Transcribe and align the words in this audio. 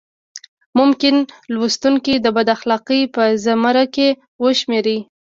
ممکن 0.79 1.15
لوستونکي 1.53 2.15
د 2.21 2.27
بد 2.35 2.47
اخلاقۍ 2.55 3.01
په 3.15 3.23
زمره 3.45 3.85
کې 3.95 4.07
وشمېري. 4.43 4.97